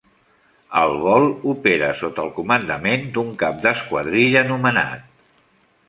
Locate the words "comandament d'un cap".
2.39-3.63